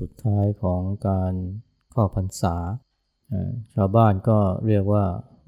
[0.00, 1.32] สุดท้ายของการ
[1.92, 2.56] เข้าพรรษา
[3.74, 5.04] ชาวบ้านก็เรียกว่า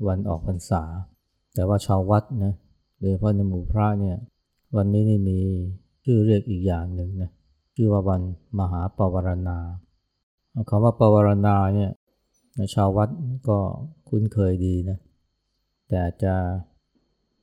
[0.07, 0.83] วันออกพรรษา
[1.55, 2.55] แต่ว่าชาววัดนะ
[3.01, 4.17] โดยเฉพาะในหมู่พระเนี่ย
[4.77, 5.39] วันนี้นี่มี
[6.05, 7.31] ชื่อเรียกอีกอย่างหนึ่งนะ
[7.77, 8.21] ชื่อว่าวัน
[8.59, 9.59] มหาปวารณา
[10.69, 11.91] คำว่าปวารณาเนี่ย
[12.75, 13.09] ชาววัด
[13.49, 13.59] ก็
[14.09, 14.99] คุ้นเคยดีนะ
[15.89, 16.35] แต่จะ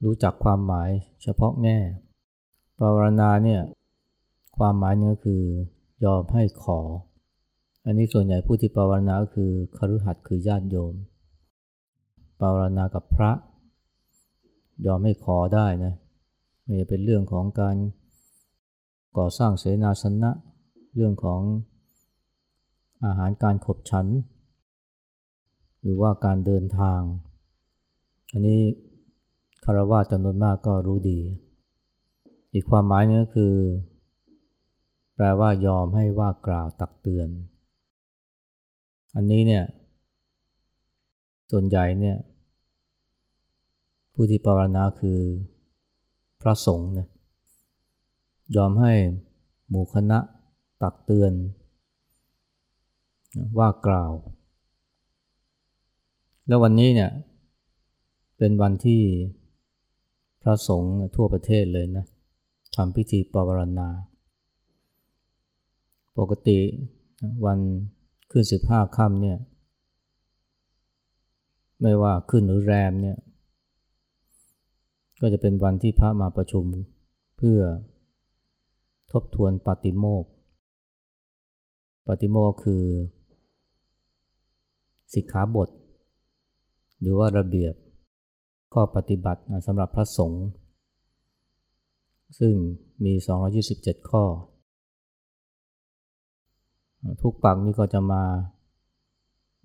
[0.03, 0.89] รู้จักความหมาย
[1.23, 1.79] เฉพาะแง่
[2.79, 3.61] ปวารณาเนี่ย
[4.57, 5.43] ความหมายนี่ก็คือ
[6.03, 6.79] ยอมให้ขอ
[7.85, 10.93] อันนี้ส่วนใหญ่ผู้ที่ปวารณาก็คือคฤหัสถ์คือญาติโยม
[12.39, 13.31] ปวารณากับพระ
[14.85, 15.93] ยอมให้ขอได้นะ
[16.63, 17.75] ไม่จะเป็นเรื่องของการ
[19.17, 20.31] ก่อสร้างเสนาสนะ
[20.95, 21.41] เรื่องของ
[23.05, 24.07] อาหารการขบฉัน
[25.81, 26.99] หรือว่าการเดินทาง
[28.31, 28.61] อันนี้
[29.65, 31.19] คารวะจำนวนมากก็รู้ดี
[32.53, 33.53] อีกความหมายนึงก็คือ
[35.21, 37.29] แปลว่ายอมให้ว่ากล่าวตักเตือน
[39.15, 39.65] อันนี้เนี่ย
[41.51, 42.17] ส่วนใหญ่เนี่ย
[44.13, 45.19] ผู้ที่ปรารณาคือ
[46.41, 47.05] พระสงฆ์นี่
[48.55, 48.93] ยอมให้
[49.69, 50.19] หมู่คณะ
[50.81, 51.33] ตักเตือน
[53.59, 54.11] ว่ากล่าว
[56.47, 57.11] แล้ววันนี้เนี่ย
[58.37, 59.01] เป็นวันที่
[60.41, 62.05] พระสงฆ์ทั่วประเทศเลยนะ
[62.75, 63.89] ทำพิธีปวารณา
[66.19, 66.59] ปกติ
[67.45, 67.59] วัน
[68.31, 69.37] ขึ้นสิบห้าค่ำเนี่ย
[71.81, 73.17] ไม่ว่าขึ้นหรือแรมเนี่ย
[75.21, 76.65] ก็จะเป็นวันที่พระมาประชุม
[77.37, 77.59] เพื่อ
[79.11, 80.25] ทบทวนปฏิโมก
[82.07, 82.83] ปฏิโมกคือ
[85.13, 85.69] สิกขาบท
[86.99, 87.73] หรือว่าระเบียบ
[88.73, 90.45] ข้อปฏิบัติสำหรับพระสงฆ์
[92.39, 92.53] ซึ่ง
[93.05, 93.13] มี
[93.61, 94.23] 227 ข้อ
[97.21, 98.23] ทุกปักนี้ก็จะมา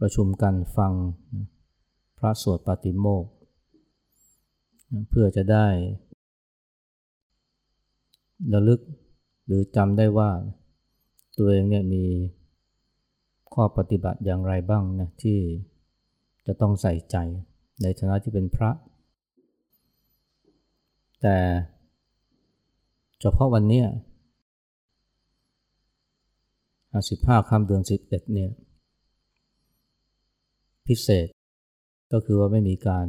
[0.00, 0.92] ประชุมกันฟัง
[2.18, 3.24] พระสวดปฏิโมก
[5.08, 5.66] เพื่อจะได้
[8.52, 8.80] ระลึก
[9.46, 10.30] หรือจำได้ว่า
[11.38, 12.04] ตัวเองเนี่ยมี
[13.54, 15.38] ข้อปฏิบัติอย่างไรบ้างนะที่
[16.46, 17.16] จะต้องใส่ใจ
[17.82, 18.70] ในฐานะที่เป็นพระ
[21.22, 21.36] แต่
[23.20, 23.82] เฉพาะวันนี้
[27.10, 28.50] สิบห้าค่ำเดือนสิบเอ็ดเนี่ย
[30.86, 31.28] พิเศษ
[32.12, 33.06] ก็คือว่าไม่มีการ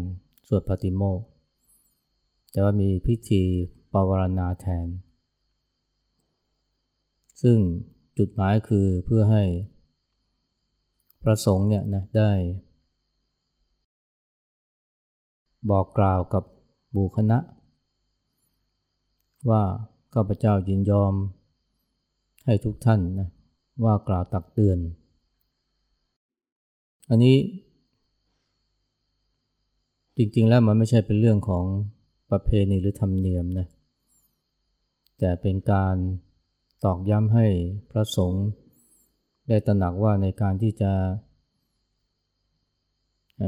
[0.48, 1.20] สวดปฏิโมก
[2.52, 3.44] แต่ว่ามีพิธี
[3.92, 4.88] ปวารณาแทน
[7.42, 7.58] ซึ่ง
[8.18, 9.44] จุดหมายคือเพื่อให้
[11.22, 12.32] พระสงฆ์เนี่ยนะได้
[15.70, 16.44] บอกกล่าวกับ
[16.96, 17.40] บูคณะ
[19.50, 19.64] ว่า
[20.14, 21.14] ข้าพเจ้ายินยอม
[22.46, 23.30] ให้ทุกท่านนะ
[23.84, 24.78] ว่ากล่าวตักเตือน
[27.10, 27.36] อันนี้
[30.18, 31.66] จริงๆแล้วมันไม่ใช่เป็นเรื่องของ
[32.32, 33.68] ประเพณีหรือธรรมเนียมนะ
[35.20, 35.96] แต่เป็นการ
[36.84, 37.48] ตอกย้ำให้
[37.92, 38.46] พระสงฆ์
[39.48, 40.92] ได้ตระหนักว่าในการที่จะ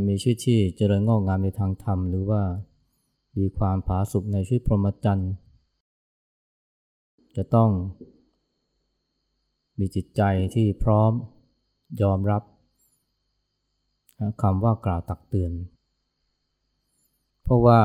[0.08, 2.42] มีชีวิตที่เจริญงอกงามในทางธรรม หรือว่า
[3.38, 5.32] มีความผาสุกในชีวิตพรหมจรรย์
[7.38, 7.70] จะต้อง
[9.80, 10.22] มีจิตใจ
[10.56, 11.12] ที่พร้อม
[12.02, 12.44] ยอมรับ
[14.42, 15.52] คำว่ากล่าวตักเตือน
[17.44, 17.82] เพราะว่า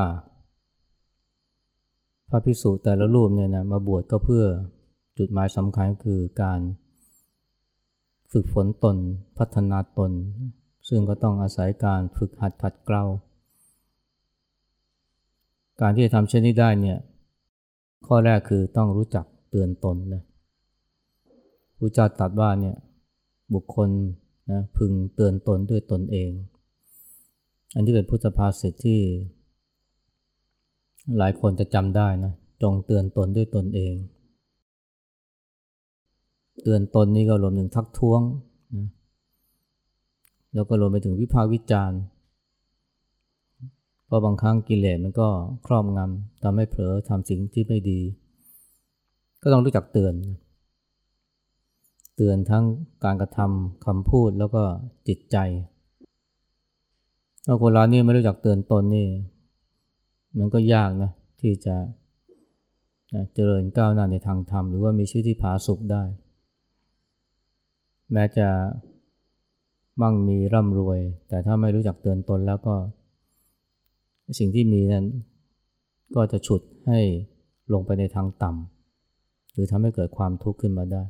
[2.28, 4.44] พระพิสุแต่ละรูปเนี่ยนะมาบวชก็เพื่อ
[5.18, 6.60] จุดหมายสำคัญคือการ
[8.32, 8.96] ฝึกฝนตน
[9.38, 10.12] พัฒนาตน
[10.88, 13.04] ซึ่งก็ต้องอาศัยการฝึกหัดขัดเกลา
[15.80, 16.98] การที่จะทำเช่นนี้ได้เนี่ย
[18.06, 20.22] ข้อแรกคือต้องรู้จักเตือนตนนะ
[21.84, 22.76] พระเจ้าตรัสว่าเนี่ย
[23.54, 23.88] บุคคล
[24.50, 26.30] นะพึงเตือนตนด้วยตนเอง
[27.74, 29.00] อันที่เป็นพุทธภาษิตที่
[31.18, 32.32] หลายคนจะจำได้นะ
[32.62, 33.94] จงเตือนตนด้วยตนเอง
[36.62, 38.20] เตือนตนนี่ก็รวมถึงทักท้วง
[38.76, 38.88] นะ
[40.54, 42.00] แล้วก็รวมไปถึงวิพากษ์วิจารณ์
[44.06, 45.28] เพราะบางครั้งกิเลสมันก็
[45.66, 48.00] ครอบงำทำให้เผลอทำสิ่งที่ไม่ดี
[49.42, 50.14] ก็ต้องรู้จักเตือน
[52.16, 52.64] เตือนทั้ง
[53.04, 54.62] การกระทำคำพูดแล้วก็
[55.08, 55.36] จิตใจ
[57.46, 59.08] ถ้าคนเรานี่ไม่รู้จักเตือนตนนี่
[60.38, 61.76] มันก็ยากนะที่จะ
[63.34, 66.02] เจริญก้าวหน้าในทางธรรม หรือว่ามีชีวิตที่ผาสุกได้
[68.12, 68.48] แม้จะ
[70.02, 72.74] มั่งมีร่ำรวย แต่ถ้าไม่รู้จักเตือนตนแล้วก็
[74.38, 75.06] สิ่งที่มีนั้น
[76.14, 77.00] ก็จะฉุดให้
[77.72, 81.02] ลงไปในทางต่ำหรือทำให้เกิดความทุกข์ขึ้นมาได้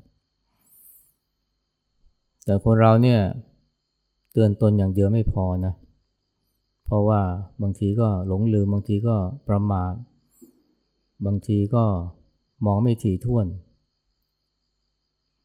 [2.44, 3.20] แต่คนเราเนี่ย
[4.32, 5.75] เตือนตนอย่างเดียวไม่พอนะ
[6.87, 7.20] เพราะว่า
[7.62, 9.17] บางทีก็หลงลืม บางทีก็
[9.49, 9.93] ประมาท
[11.26, 11.85] บางทีก็
[12.67, 13.46] มองไม่ถี่ถ้วน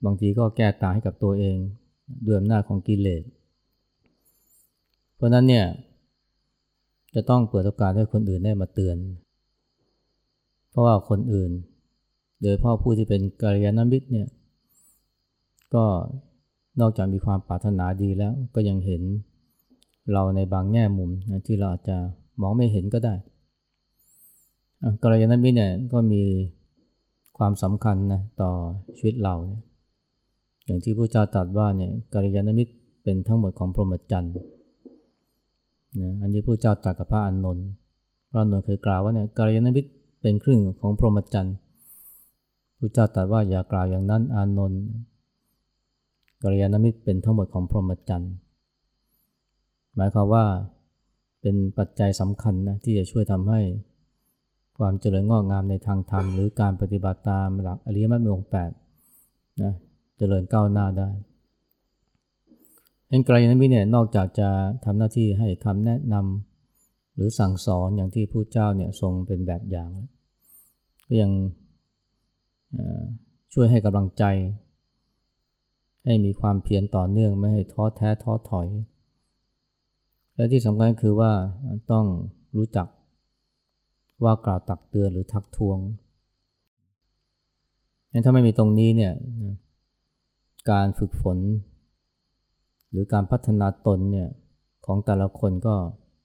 [0.06, 1.57] บางทีก็แก้ตาให้กับตัวเอง
[2.25, 3.24] ด้วยอำนาจของกิเลส
[5.16, 5.66] เพราะนั้นเนี่ย
[7.16, 8.98] จะต้องเปิดโอกาสให้คนอื่นได้มาเตือน
[10.69, 11.52] เพราะว่าคนอื่น
[12.42, 14.28] โดยพ่อผู้ที่เป็นกัลยาณมิตรเนี่ย
[15.75, 15.86] ก็
[16.80, 19.01] นอกจากมีความปรารถนาดีแล้วก็ยังเห็น
[20.13, 21.98] เราในบางแง่มุมนะที่เราอาจจะ
[22.42, 23.16] มองไม่เห็นก็ได้
[25.04, 26.24] กัลยาณมิตรเนี่ยก็มี
[27.38, 28.51] ความสำคัญนะต่อ
[28.98, 29.36] ชีวิตเรา
[30.66, 32.74] อย่างที่พระเจ้าตรัสว่าเนี่ยกัลยาณมิตร
[33.04, 34.33] เป็นทั้งหมดของพรหมจรรย์
[36.01, 37.68] นะอันนี้พระเจ้าตรัสกับพระอานนท์
[38.30, 39.89] พระอานนท์เคยกล่าวว่าเนี่ยกัลยาณมิตร
[40.21, 41.56] เป็นครึ่งของพรหมจรรย์
[42.80, 44.81] พระเจ้าตรัสว่าอย่ากล่าวอย่างนั้นอานนท์
[46.42, 48.34] กัลยาณมิตรเป็นทั้งหมดของพรหมจรรย์
[49.96, 50.46] หมายความว่า
[51.42, 53.62] เป็นปัจจัยสำคัญนะที่จะช่วยทำให้
[54.78, 58.72] ความเจริญงอกงามในทางธรรม หรือการปฏิบัติตามหลักอริยมรรคมีองค์แปด
[59.64, 59.74] นะ
[60.18, 61.10] เจริญก้าวหน้าได้
[63.08, 64.50] เอ็นไกลนั้นมิเนี่ยนอกจากจะ
[64.86, 69.90] ทำหน้าที่ให้คำแนะนำหรือสั่งสอนอย่างที่ผู้เจ้าเนี่ยทรงเป็นแบบอย่าง
[71.08, 71.32] ก็ยัง
[73.54, 74.24] ช่วยให้กำลังใจ
[76.06, 78.68] ให้มีความเพียรต่อเนื่องไม่ให้ท้อแท้ท้อถอย
[80.36, 81.31] และที่สำคัญคือว่า
[81.92, 82.06] ต้อง
[82.56, 82.88] รู้จัก
[84.24, 85.78] ว่ากล่าวตักเตือนหรือทักท้วง
[88.12, 89.13] งั้นถ้าไม่มีตรงนี้เนี่ย
[90.72, 91.38] การฝึกฝน
[92.92, 94.30] หรือการพัฒนาตนเนี่ย
[94.86, 95.75] ของแต่ละคนก็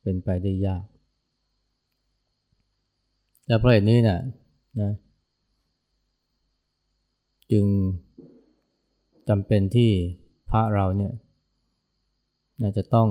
[0.03, 0.85] เป็นไปได้ยาก
[3.47, 4.21] และเพราะเหตุนี้เนี่ย
[4.81, 4.93] นะ
[7.53, 7.65] จึง
[9.29, 9.91] จำเป็นที่
[10.51, 11.13] พระเราเนี่ย
[12.63, 13.09] น่าจะต้อง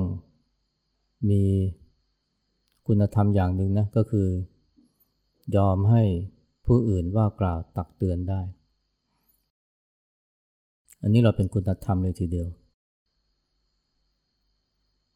[1.29, 1.43] มี
[2.87, 4.27] คุณธรรมอย่างหนึ่งนะก็คือ
[5.55, 6.03] ยอมให้
[6.65, 8.41] ผู้อื่นว่ากล่าวตักเตือนได้
[11.01, 12.47] อันนี้เราเป็นคุณธรรมเลยทีเดียว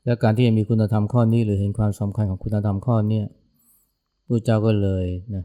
[0.05, 3.21] และการที่จะมีคุณธรรมข้อนี้หรือเห็นความสำคัญของคุณธรรมข้อนี้
[4.27, 5.05] พระเจ้าก็เลย
[5.35, 5.43] นะ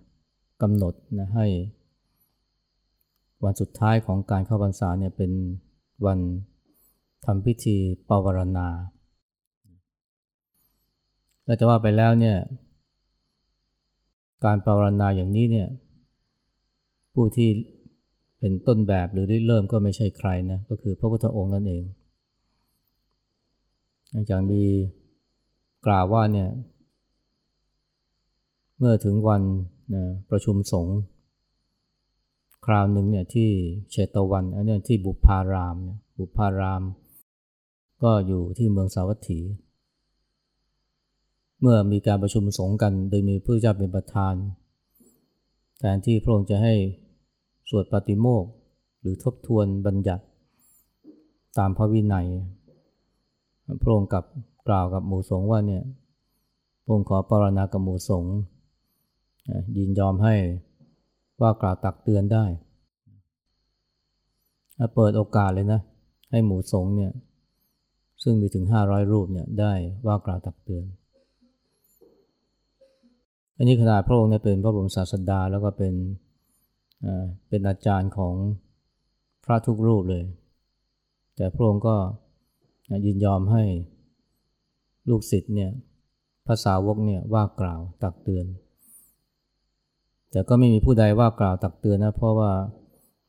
[0.62, 1.46] กำหนดนะให้
[3.44, 5.30] วันสุดท้ายของการเข้าพรรษาเนี่ยเป็น
[6.06, 6.18] วัน
[7.24, 7.76] ทำพิธี
[8.08, 8.68] ปวารณา
[11.46, 12.36] และจะว่าไปแล้วเนี่ย
[14.44, 15.68] การปรารณาอย่างนี้เนี่ย
[17.14, 17.48] ผู้ที่
[18.38, 21.82] เป็นต้นแบบหรือริเริ่มก็ไม่ใช่ใครนะ ก็คือพระพุทธองค์นั่นเอง
[24.14, 24.62] อาจารย์มี
[25.86, 26.48] กล่าวว่าเนี่ย
[28.78, 29.42] เมื่อถึงวัน
[29.94, 30.98] นะประชุมสงฆ์
[32.66, 33.50] คราวหนึ่งเนี่ยที่
[33.90, 36.82] เชตวันอันนี้ที่บุพารามเนี่ยบุพาราม
[38.02, 39.40] ก็อยู่ที่เมืองสาวัตถี
[41.60, 44.34] เมื่อมีการประชุมสงฆ์กันโดยมีพระเจ้าเป็นประธาน
[45.78, 46.74] แทนที่พระองค์จะให้
[47.68, 48.44] สวดปฏิโมก
[49.00, 50.24] หรือทบทวนบัญญัติ
[51.58, 52.26] ตามพระวินัย
[53.82, 54.24] พระองค์กับ
[54.68, 55.82] กล่าวกับหมู่สงฆ์ว่าเนี่ย
[56.82, 58.34] พระองค์ขอปรณากับหมู่สงฆ์
[59.76, 60.34] ยินยอมให้
[61.42, 62.44] ว่ากล่าวตักเตือนได้
[64.94, 65.80] เปิดโอกาสเลยนะ
[66.30, 67.12] ให้หมู่สงฆ์เนี่ย
[68.22, 69.72] ซึ่งมีถึง 500 รูปเนี่ยได้
[70.06, 70.84] ว่ากล่าวตักเตือน
[73.56, 75.94] อันนี้ขนาดพระองค์เนี่ยเป็นพระบรมศาสดาแล้วก็เป็น
[77.48, 78.34] เป็นอาจารย์ของ
[79.44, 80.24] พระทุกรูปเลย
[81.36, 81.96] แต่พระองค์ก็
[83.06, 83.64] ยินยอมให้
[85.08, 85.70] ลูกศิษย์เนี่ย
[86.46, 88.46] ภาษาวกเนี่ยว่ากล่าวตักเตือน
[90.32, 92.50] แต่ก็ไม่มีผู้ใดว่ากล่าวตักเตือนนะ เพราะว่า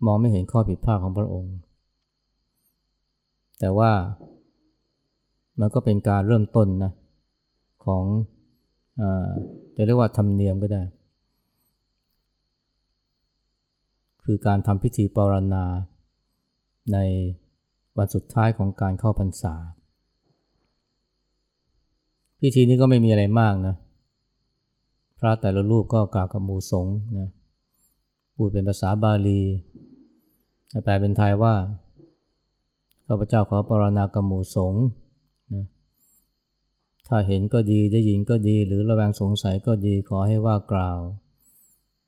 [0.05, 1.55] มองไม่เห็นข้อผิดพลาดของพระองค์
[3.59, 3.91] แต่ว่า
[5.59, 6.91] มันก็เป็นการเริ่มต้นนะ
[7.85, 8.03] ของ
[9.75, 10.83] จะเรียกว่าธรรมเนียมก็ได้
[14.23, 15.65] คือการทำพิธีปรณา
[16.93, 16.97] ใน
[17.97, 19.55] วันสุดท้ายของการเข้าพรรษา
[22.39, 23.75] พิธีนี้ก็ไม่มีอะไรมากนะ
[25.23, 27.29] ระแต่ละรูปก็กล่าวกับหมู่สงฆ์นะ
[28.35, 29.41] พูดเป็นภาษาบาลี
[30.83, 31.55] แปลเป็นไทยว่า
[33.07, 34.83] ข้าพเจ้าขอปรณากับหมู่สงฆ์
[37.07, 40.99] ถ้าเห็นก็ดีได้ยินก็ดี หรือระแวงสงสัยก็ดีขอให้ว่ากล่าว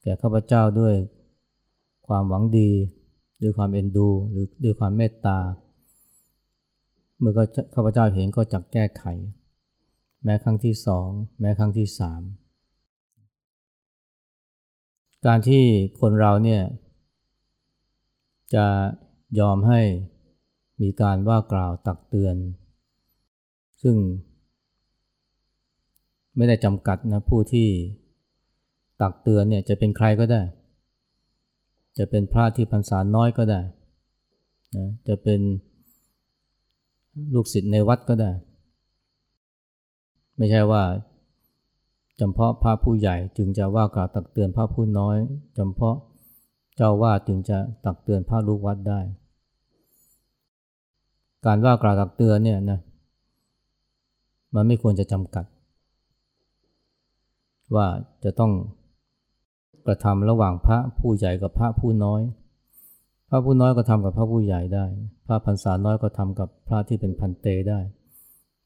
[0.01, 0.95] แก่ข้าพเจ้าด้วย
[2.07, 2.71] ความหวังดี
[3.41, 5.39] ด้วยความเอ็นดู หรือด้วยความเมตตา
[7.19, 7.33] เมื่อ
[7.75, 9.03] ข้าพเจ้าเห็นก็จักแก้ไข
[10.23, 11.07] แม้ครั้งที่สอง
[11.39, 12.21] แม้ครั้งที่สาม
[15.25, 15.63] การที่
[16.01, 16.61] คนเราเนี่ย
[18.53, 18.65] จะ
[19.39, 19.81] ยอมให้
[20.81, 22.35] มีการว่ากล่าวตักเตือน
[23.81, 23.95] ซึ่ง
[26.35, 27.67] ไม่ได้จำกัดนะผู้ที่
[29.01, 30.41] ตักเตือนเนี่ยจะเป็นใครก็ได้
[31.97, 33.61] จะเป็นพระที่พรรษาน้อยก็ได้
[34.77, 35.39] นะจะเป็น
[37.33, 38.31] ลูกศิษย์ในวัดก็ได้
[40.37, 40.83] ไม่ใช่ว่า
[42.19, 45.17] จำเพาะพระผู้ใหญ่จึงจะว่ากล่าวตักเตือนพระผู้น้อย
[45.57, 45.97] จำเพาะ
[46.75, 48.99] เจ้าว่าจึงจะตักเตือนพระลูกวัดได้
[51.45, 52.79] การว่ากล่าวตักเตือนเนี่ยนะ
[54.55, 55.45] มันไม่ควรจะจำกัด
[57.75, 57.87] ว่า
[58.23, 58.51] จะต้อง
[59.87, 62.21] กระทำระหว่างพระผู้ใหญ่กับพระผู้น้อย
[63.29, 64.85] พระผู้น้อยก็ทำกับพระผู้ใหญ่ได้
[65.27, 67.79] พระพรรษาน้อยก็ทำกับพระที่เป็นพันเตได้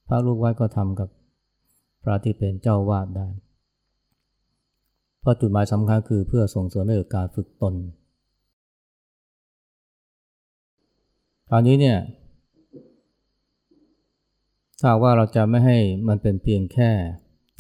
[0.08, 1.10] พระลูกวัดก็ทำกับ
[2.04, 3.28] พระที่เป็นเจ้าวาดได้
[5.20, 7.76] เพราะจุดหมายสำคัญคือเพื่อส่งเสริมให้เกิดการฝึกตน
[11.50, 11.98] คราวนี้เนี่ย
[14.80, 15.78] ถ้าว่าเราจะไม่ให้
[16.08, 16.90] มันเป็นเพียงแค่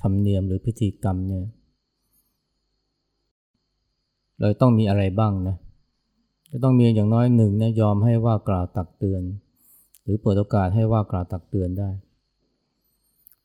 [0.01, 1.45] ธรรมเนียมหรือพิธีกรรมเนี่ย
[4.39, 5.55] เราต้องมีอะไรบ้างนะ
[6.51, 9.21] จะต้องมีอย่างน้อยหนึ่งนะยอมให้ว่ากล่าวตักเตือน
[10.03, 11.89] หรือเปิดโอกาสให้ว่ากล่าวตักเตือนได้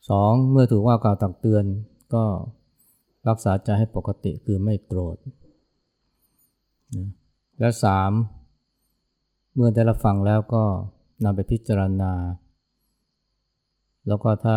[0.09, 1.65] สองเมื่อถูกว่ากล่าวตักเตือน
[2.15, 2.25] ก็
[3.29, 5.17] รักษาใจให้ปกติคือไม่โกรธ
[6.97, 7.09] นะ
[7.59, 8.11] และสาม
[9.55, 10.65] เมื่อได้รับฟังแล้วก็
[11.25, 12.13] นำไปพิจารณา
[14.07, 14.57] แล้วก็ถ้า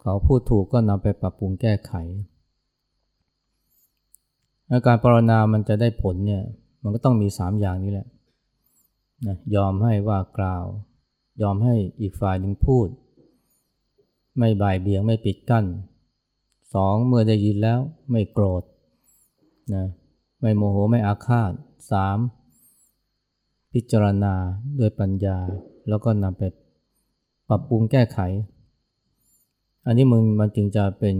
[0.00, 1.92] เขาพูดถูกก็นำไปปรับปรุงแก้ไข
[4.70, 6.42] อาการปรนนามันจะได้ผลเนี่ย
[6.82, 8.06] มันก็ต้องมีสามอย่างนี้แหละ
[9.26, 10.64] นะยอมให้ว่ากล่าว
[11.42, 12.88] ยอมให้อีกฝ่ายหนึ่งพูด
[14.38, 15.66] ไม่บ่ายเบี่ยงไม่ปิดกั้น
[16.74, 17.78] สองเมื่อได้ยินแล้ว
[18.10, 18.62] ไม่โกรธ
[19.74, 19.84] นะ
[20.40, 21.52] ไม่โมโหไม่อาฆาต
[21.90, 22.18] สาม
[23.72, 24.34] พิจารณา
[24.78, 25.38] ด้วยปัญญา
[25.88, 26.42] แล้วก็นำไป
[27.48, 28.18] ปรับปรุงแก้ไข
[29.86, 31.16] อันนี้มึงมันจึงจะเป็น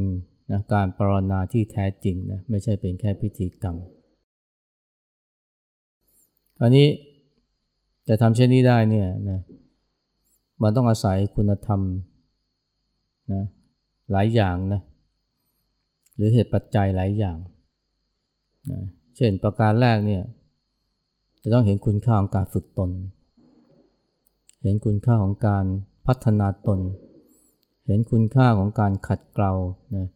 [0.50, 3.76] นะการปรนนาที่แท้จริงนะไม่ใช่เป็นแค่พิธีกรรม
[6.60, 6.86] อันนี้
[8.08, 9.40] จะทำเช่นนี้ได้เนี่ยนะ
[10.62, 11.80] มันต้องอาศัยคุณธรรม
[13.32, 13.42] นะ
[14.12, 14.80] หลายอย่างนะ
[16.16, 17.38] หรือเหตุปัจจัยหลายอย่าง
[18.70, 18.80] นะ
[19.16, 20.22] เช่นประการแรกเนี่ย
[21.42, 22.90] จะต้องเห็นคุณค่าของการฝึกตน
[24.62, 25.64] เห็นคุณค่าของการ
[26.06, 26.80] พัฒนาตน
[27.86, 29.52] เห็นคุณค่าของการขัดเกลา
[29.96, 30.06] นะ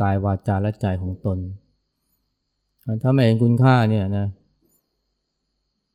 [0.00, 1.38] กายวาจาและใจของตน
[3.02, 4.26] ถ้าไม่เห็นคุณค่าเนี่ยนะ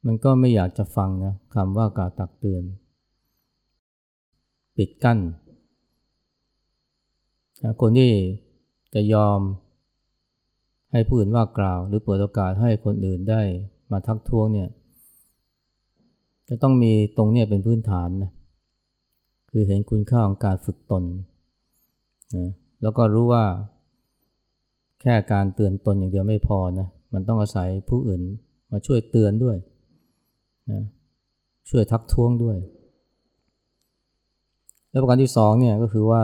[0.05, 2.63] มันก็ไม่อยากจะฟังนะคำว่ากล่าวตักเตือน
[4.77, 5.19] ปิดกั้น
[7.81, 8.11] คนที่
[8.93, 9.39] จะยอม
[10.91, 13.41] ให้ผู้อื่นว่ากล่าว หรือเปิดโอกาสให้คนอื่นได้
[13.91, 14.69] มาทักท้วงเนี่ย
[16.49, 18.31] จะต้องมีตรงนี้เป็นพื้นฐานนะ
[19.51, 21.03] คือเห็นคุณค่าของการฝึกตน
[22.35, 22.49] นะ
[22.81, 23.45] แล้วก็รู้ว่า
[25.01, 28.21] แค่การเตือนตนอย่างเดียวไม่พอนะมันต้องอาศัยผู้อื่น
[28.71, 29.57] มาช่วยเตือนด้วย
[30.71, 30.81] นะ
[31.69, 32.57] ช่วยทักท้วงด้วย
[34.95, 36.23] แล้วประการที่สองเนี่ยก็คือว่า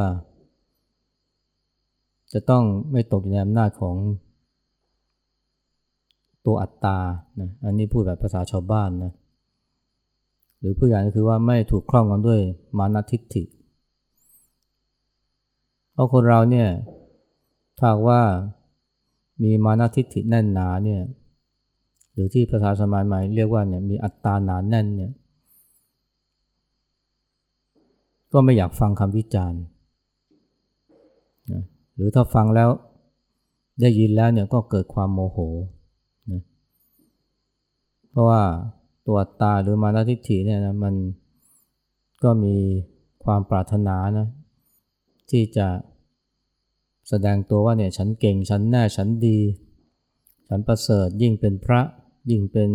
[2.34, 3.96] จะต้องไม่ตกอยู่ในอำนาจของ
[6.46, 6.98] ตัวอัตตา
[7.40, 9.12] นะอันนี้พูดแบบภาษาชาวบ้านนะ
[10.60, 12.40] หรือผู้ใหญ่ก็คือว่าไม่ถูกครอบงำด้วย
[12.78, 13.44] มานะทิฏฐิ
[15.94, 16.70] เพราะคนเราเนี่ย
[17.80, 18.22] ถ้าว่า
[19.44, 21.01] มีมานะทิฏฐิแน่นหนาเนี่ย
[22.13, 25.12] หรือที่ภาษาสมัยใหม่เรียกว่าเนี่ยมีอัตตาหนาแน่นเนี่ย
[28.34, 29.62] ก็ไม่อยากฟังคำวิจารณ์
[31.52, 31.64] นะ
[31.96, 32.70] หรือถ้าฟังแล้ว
[33.82, 35.38] ได้ยินแล้วเนี่ยก็เกิดความโมโห
[36.32, 36.42] นะ
[38.10, 38.42] เพราะว่า
[39.08, 40.96] ตัวตาหรือมานะทิฏฐิเนี่ยนะมัน
[42.24, 42.56] ก็มี
[43.24, 44.28] ความปรารถนานะ
[45.30, 45.68] ที่จะ
[47.10, 49.40] แสดงตัวว่าเนี่ยฉันเก่งฉันแน่ฉันดี
[50.48, 51.82] ฉันประเสริฐยิ่งเป็นพระ
[52.32, 52.70] ยิ่งเป็น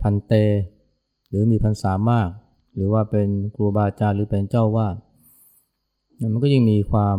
[0.00, 0.32] พันเต
[1.28, 2.30] หรือมีพรรษามาก
[2.76, 4.96] หรือว่าเป็นครูบาอาจารย์หรือเป็นเจ้าวาด
[6.32, 7.18] มันก็ยิ่งมีความ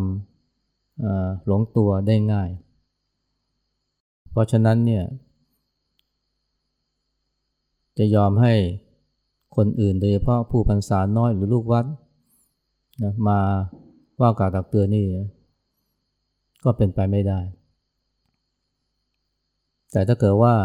[1.46, 2.50] หลงตัวได้ง่าย
[4.32, 5.04] เพราะฉะนั้นเนี่ย
[7.98, 8.54] จะยอมให้
[9.56, 11.86] คนอื่นโดยเฉพาะผู้พรรษาน้อยหรือลูกวัด
[13.04, 13.40] นะมา
[14.22, 15.06] ว่ากล่าวตักเตือนนี่
[16.64, 17.40] ก็เป็นไปไม่ได้
[19.92, 20.56] แต่ถ้าเกิดว่า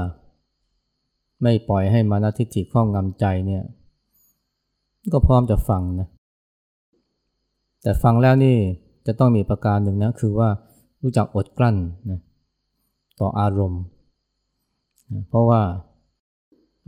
[1.42, 3.64] ไม่ปล่อยให้มานาทิฏฐิข้องงำใจเนี่ย
[5.12, 6.09] ก็พร้อมจะฟังนะ
[7.82, 8.56] แต่ฟังแล้วนี่
[9.06, 10.49] จะต้องมีประการหนึ่งนะ คือว่า
[11.02, 11.76] รู้จักอดกลั้น
[12.11, 12.21] นะ
[13.21, 13.82] ต่ออารมณ์
[15.28, 15.61] เพราะว่า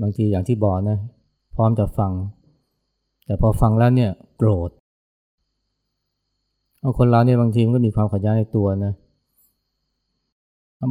[0.01, 0.99] บางทีอย่างที่บอกนะ
[1.57, 2.13] พร้อมจะฟัง
[3.27, 4.71] แต่พอฟังแล้วเนี่ยโกรธ
[6.81, 8.93] เอาคนเราเนี่ยบางทีมันก็มีความขัดแย้งในตัวนะ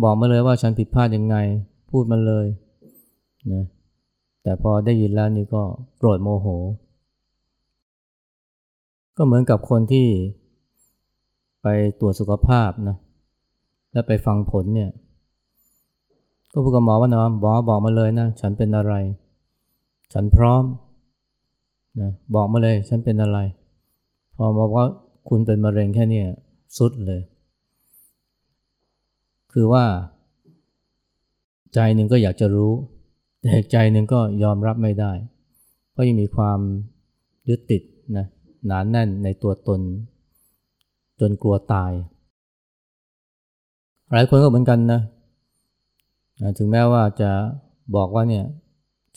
[0.04, 1.36] บอกมาเลยว่าฉันผิดพลาดยังไง
[1.92, 2.46] พูดมาเลย
[3.54, 3.64] นะ
[4.44, 5.62] แต่พอได้ยินแล้วนี่ก็
[5.98, 6.48] โกรธโมโห
[9.18, 10.08] ก็เหมือนกับคนที่
[11.62, 11.68] ไป
[12.00, 12.98] ตรวจสุขภาพนะ
[13.92, 14.92] แล้วไปฟังผลเนี่ย
[16.52, 18.94] ก็พูดกับหมอว่านะหมอบอกมาเลยนะฉันเป็นอะไร
[20.14, 20.64] ฉันพร้อม
[22.02, 23.40] นะบอกมาเลยฉันเป็นอะไร
[24.36, 24.86] พอบอกว่า
[25.30, 26.22] คุณเป็นมะเร็งแค่นี้
[26.78, 27.22] สุดเลย
[29.54, 29.86] คือว่า
[31.74, 32.72] ใจหนึ่งก็อยากจะรู้
[33.42, 35.12] แต่ใจหนึ่งก็ยอมรับไม่ได้
[35.92, 36.60] เพราะยังมีความ
[37.50, 37.82] ยึดติด
[38.18, 38.26] นะ
[38.66, 39.82] หนานแน่นในตัวตน
[41.20, 41.92] จนกลัวตาย
[44.12, 45.02] หลายคนก็เหมือนกันนะ
[46.58, 47.32] ถึงแม้ว่าจะ
[47.96, 48.46] บอกว่าเนี่ย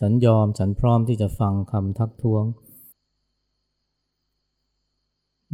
[0.00, 2.44] ฉันยอมฉันพร้อมที่จะฟังคำทักท้วง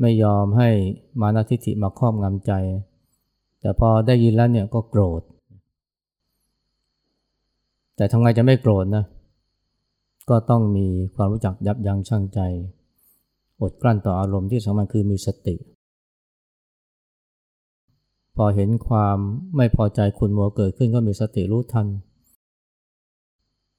[0.00, 0.70] ไม่ยอมให้
[1.20, 2.52] มานาทิฐิมาครอบงำใจ
[3.60, 5.22] แต่พอได้ยินแล้วเนี่ยก็โกรธ
[7.96, 9.04] แต่ทำไงจะไม่โกรธนะ
[10.30, 12.40] ก็ต้องมีความรู้จักยับยั้งชั่งใจ
[13.62, 15.56] อดกลั้นต่ออารมณ์ที่สำคัญคือมีสติ
[18.36, 19.18] พอเห็นความ
[19.56, 21.86] ไม่พอใจคุณมัวเกิดขึ้นก็มีสติรู้ทัน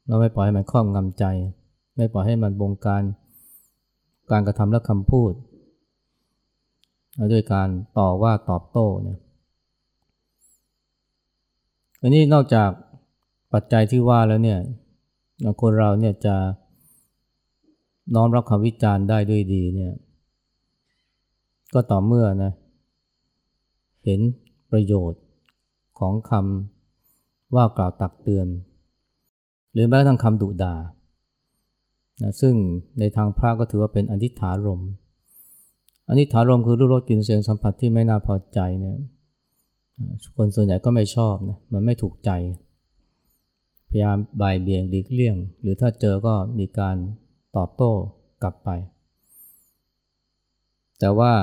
[0.08, 1.26] เราไม่ปล่อยให้มันครอบงำใจ
[1.98, 3.04] ไม่ปล่อยให้มันบงการ
[4.32, 5.32] การกระทำและคำพูด
[7.32, 7.68] ด้วยการ
[7.98, 9.20] ต่อว่าตอบโต้เนี่ย
[12.02, 12.70] อันนี้นอกจาก
[13.54, 14.60] ปัจจัยที่ว่าแล้วเนี่ย
[15.62, 16.36] คนเราเนี่ยจะ
[18.16, 19.94] น้อมรับคำวิจารณ์ได้ด้วยดีเนี่ย
[21.74, 22.52] ก็ต่อเมื่อนะ
[24.06, 24.20] เห็น
[24.72, 25.22] ประโยชน์
[26.00, 28.48] ของคำว่ากล่าวตักเตือน
[29.74, 30.76] หรือแม้กระทั่งคำดุด่า
[32.22, 32.54] นะซึ่ง
[33.00, 34.82] ในทางพระก็ถือว่าเป็นอธิษฐารม
[36.08, 38.98] อันนี้ถารมคือรูปรสกลิ่นเสียงสัมผัสที่ไม่น่าพอใจเนี่ย
[40.38, 42.32] คนส่วนใหญ่ก็ไม่ชอบนะมันไม่ถูกใจ
[43.90, 46.96] พยายามบ่ายเบี่ยงหลีกเลี่ยง หรือถ้าเจอก็มีการ
[47.58, 47.92] ตอบโต้
[48.44, 48.70] กลับไป
[51.00, 51.34] แต่ว่า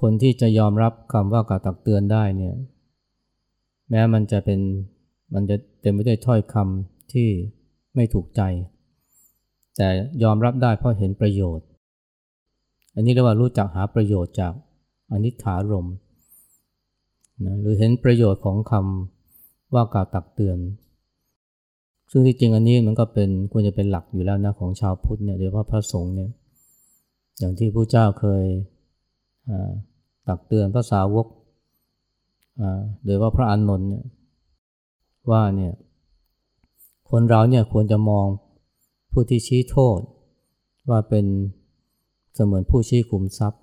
[0.00, 2.54] คนที่จะยอมรับคำว่ากล่าวตักเตือนได้เนี่ย
[3.90, 4.60] แม้มันจะเป็น
[5.34, 7.28] มันจะเต็มไปด้วยถ้อยคำที่
[7.94, 8.42] ไม่ถูกใจ
[9.76, 9.88] แต่
[10.22, 11.66] ยอมรับได้เพราะเห็นประโยชน์
[12.94, 14.52] อันนี้เรียกว่ารู้จักหาประโยชน์จาก
[15.12, 15.88] อนิถารม
[17.44, 20.58] นะหรือเห็นประโยชน์ของคำว่ากล่าวตักเตือน
[22.16, 26.30] ซึ่งที่จริงอันนี้มันก็เป็นควรจะเป็นหลักอยู่แล้วนะของชาวพุทธเนี่ยโดยเฉพาะพระสงฆ์เนี่ย
[27.38, 28.44] อย่างที่พระเจ้าเคย
[30.26, 31.26] ตักเตือนพระสาวก
[33.04, 34.04] โดยว่าพระอานนท์เนี่ย
[35.30, 35.72] ว่าเนี่ย
[37.10, 38.26] คนเราเนี่ยควรจะมอง
[39.12, 39.98] ผู้ที่ชี้โทษ
[40.90, 41.26] ว่าเป็น
[42.34, 43.60] เสมือนผู้ชี้ขุมทรัพย์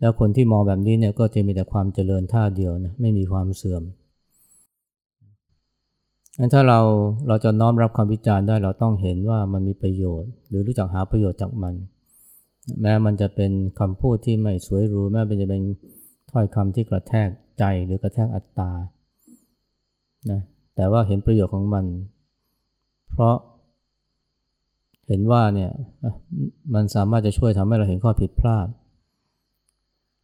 [0.00, 3.82] แล้วคนที่มองแบบนี้เนี่ยก็จะมีแต่ความเจริญท่าเดียวนะไม่มีความเสื่อม
[6.42, 6.80] งั้นถ้าเรา
[7.28, 11.74] เราจะน้อมรับคำวิจารณ์ได้เราต้องเห็นว่ามันมีประโยชน์ หรือรู้จักหาประโยชน์จากมัน
[12.80, 15.62] แม้มันจะเป็นคำพูดที่ไม่สวยหรูแม้เป็นจะเป็น
[16.30, 17.28] ถ้อยคำที่กระแทก
[17.58, 18.70] ใจหรือกระแทกอัตตา
[20.30, 20.40] นะ
[20.76, 21.84] แต่ว่าเห็นประโยชน์ของมัน
[23.12, 23.34] เพราะ
[25.08, 25.70] เห็นว่าเนี่ย
[26.74, 28.66] มันสามารถจะช่วยทำให้เราเห็นข้อผิดพลาด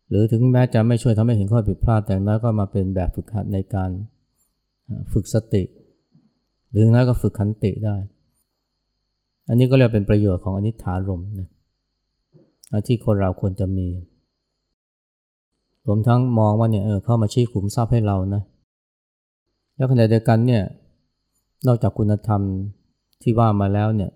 [0.08, 3.90] หรือถึงแม้จะไม่ช่วยทำให้เห็นข้อผิดพลาด แต่น้อยก็มาเป็นแบบฝึกหัดในการ
[5.14, 5.64] ฝึกสติ
[6.70, 7.96] หรือน้อยก็ฝึกขันติได้
[9.48, 11.48] อันนี้ก็เรียกเป็นประโยชน์ของอนิถารมนะ
[12.86, 13.88] ที่คนเราควรจะมี
[15.86, 18.42] รวมทั้งมองว่าเนี่ยเออเข้ามาชี้ขุมทรัพย์ให้เรานะ
[19.76, 20.62] แล้วขณะเดียวกันเนี่ย
[21.66, 22.42] นอกจากคุณธรรม
[23.22, 24.10] ที่ว่ามาแล้วเนี่ย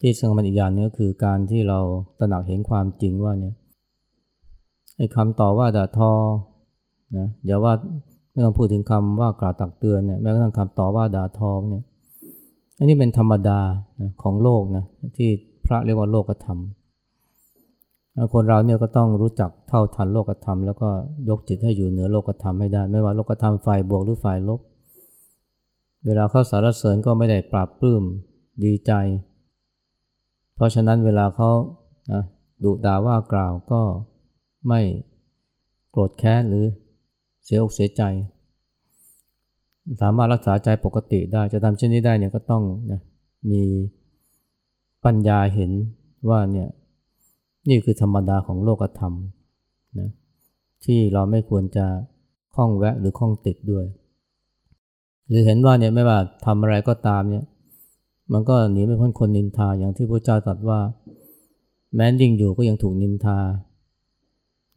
[0.00, 1.80] ที่สำคัญอีกอย่างนึงก็คือการที่เรา
[2.18, 3.54] ตระหนักเห็นความจริงว่าเนี่ย
[4.96, 6.12] ไอ้คำต่อว่าด่าทอ
[7.16, 7.72] นะเดี๋ยวว่า
[8.38, 11.82] ไม่ต้องพูดถึงคำว่ากล่าวตักเตือนเนี่ยแม้กระทั่งคำต่อว่าด่าทอเนี่ย
[12.78, 13.60] อันนี้เป็นธรรมดา
[14.00, 14.84] นะของโลกนะ
[15.16, 15.30] ที่
[15.66, 16.58] พระเรียกว่าโลกธรรม
[18.32, 20.88] คนเราเนี่ยก็ต้องรู้จักเท่าทันโลกธรรม แล้วก็
[21.28, 24.60] ยกจิตให้อยู่เหนือโลกธรรมให้ได้ ไม่ว่าโลกธรรมฝ่ายบวกหรือฝ่ายลบ
[26.06, 28.02] เวลาเขาสารเสริญก็ไม่ได้ปราบปลื้ม
[28.64, 28.92] ดีใจ
[30.54, 31.50] เพราะฉะนั้นเวลาเขา
[32.64, 33.80] ดุด่าว่ากล่าวก็
[34.68, 34.80] ไม่
[35.90, 36.66] โกรธแค้นหรือ
[37.48, 38.02] เสียอกเสียใจ
[40.02, 43.00] สามารถรักษาใจปกติได้จะทำเช่นนี้ได้เนี่ยก็ต้องนะ
[43.50, 43.62] มี
[45.04, 45.70] ปัญญาเห็น
[46.28, 46.68] ว่าเนี่ย
[47.68, 49.12] นี่คือธรรมดาของโลกธรรม
[49.98, 50.10] นะ
[50.84, 51.86] ที่เราไม่ควรจะ
[52.54, 53.86] คล้องแวะหรือคล้องติดด้วย
[55.28, 57.44] หรือเห็นว่าเนี่ยไม่ว่าทำอะไรก็ตามเนี่ย
[58.32, 60.80] มันก็หนีไม่พ้นคนนินทาอย่างที่พระเจ้าตรัสว่า
[61.94, 63.38] แม้ยิ่งอยู่ก็ยังถูกนินทา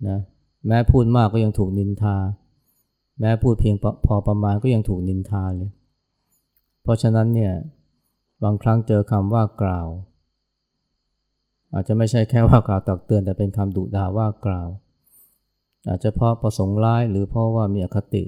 [0.08, 0.20] นะ
[0.68, 2.16] แม้พูดมากก็ยังถูกนินทา
[3.22, 5.72] แม้พูดเพียงพอประมาณก็ยังถูกนินทาเลย
[6.84, 7.54] เพราะฉะนั้นเนี่ย
[8.44, 9.88] บางครั้งเจอคำว่ากล่าว
[11.74, 14.68] อาจจะไม่ใช่แค่ว่ากล่าวตักเตือนแต่เป็นคำดุด่าว่ากล่าว
[15.88, 18.24] อาจจะเพราะประสงค์ร้ายหรือเพราะว่ามีอคติ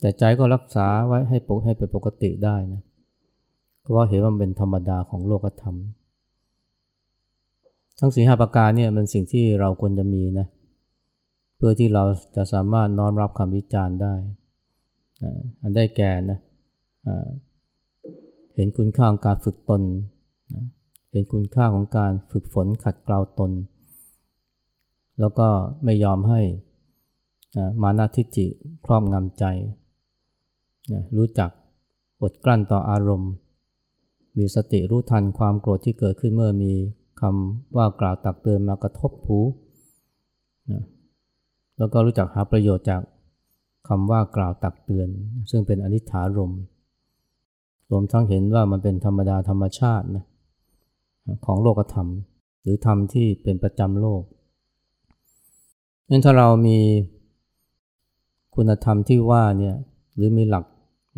[0.00, 2.80] แต่ใจก็รักษาไว้ให้ปกให้เป็นปกติได้นะ
[3.80, 5.76] เพราะเห็นว่ามันเป็นธรรมดาของโลกธรรม
[7.98, 10.46] ทั้งสี่ห้าประการเนี่ยเป็นสิ่งที่เราควรจะมีนะ
[11.56, 12.04] เพื่อที่เรา
[12.36, 14.14] จะสามารถน้อมรับคำวิจารณ์ได้
[15.60, 16.38] อันได้แก่นะ
[18.54, 19.82] เห็นคุณค่าของการฝึกตน
[21.10, 23.52] เห็นคุณค่าของการฝึกฝนขัดเกลาตน
[25.20, 25.48] แล้วก็
[25.84, 26.40] ไม่ยอมให้
[27.82, 28.46] มานาทิจิ
[28.84, 29.44] ครอบงำใจ
[31.16, 31.50] รู้จัก
[32.22, 33.32] อดกลั้นต่ออารมณ์
[34.38, 36.72] มีสติรู้ทันความโกรธที่เกิดขึ้นเมื่อมี
[37.20, 39.38] คำว่ากล่าวตักเตือนมากระทบหู
[41.78, 43.02] แล้วก็รู้จักหาประโยชน์จาก
[43.88, 45.08] คำว่ากล่าวตักเตือน
[45.50, 46.52] ซึ่งเป็นอนิถารม
[47.90, 50.24] รวมทั้งเห็นว่ามันเป็นธรรมดาธรรมชาตินะ
[51.46, 52.08] ของโลกธรรม
[52.62, 54.22] หรือธรรมที่เป็นประจำโลก
[56.08, 56.78] นั้นถ้าเรามี
[58.54, 59.74] คุณธรรมที่ว่าเนี่ย
[60.16, 60.64] หรือมีหลัก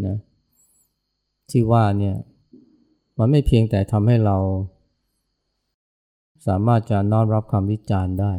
[0.06, 0.16] นะ
[1.50, 2.14] ที่ว่าเนี่ย
[3.18, 4.36] มันไม่เพียงแต่ทำให้เรา
[6.46, 8.32] สามารถจะน้อมรับคำวิจารณ์ได้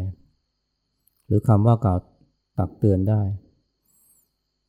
[1.28, 2.00] หรือคำว่ากล่าว
[2.58, 3.22] ตักเตือนได้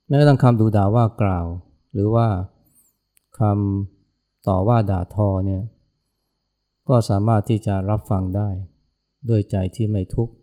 [0.06, 1.46] แม้กระทั่งคำดูด่าว่ากล่าว
[1.92, 2.26] หรือว่า
[3.38, 5.62] คำต่อว่าด่าทอเนี่ย
[6.88, 8.48] ก็สามารถที่จะรับฟังได้
[9.28, 10.34] ด้วยใจที่ไม่ทุกข์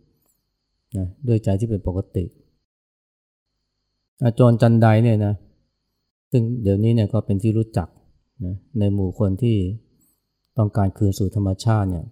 [0.96, 2.24] นะด้วยใจที่เป็นปกติ
[4.24, 5.34] อาจารย์จันไดเนี่ยนะ
[6.30, 7.88] ซึ่งเดี๋ยวนี้เนี่ยก็เป็นที่รู้จัก
[8.44, 9.56] นะในหมู่คนที่
[10.58, 12.06] ต้องการคืนสู่ธรรมชาติเนี่ย